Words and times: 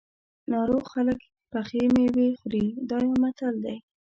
ناروغ 0.51 0.83
خلک 0.93 1.19
پخې 1.51 1.81
مېوې 1.93 2.27
خوري 2.39 2.65
دا 2.89 2.97
یو 3.07 3.13
متل 3.23 3.55
دی. 3.65 3.77